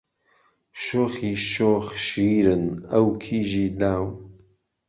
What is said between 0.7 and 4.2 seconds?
شۆخی شۆخ شیرن ئەو کیژی لاو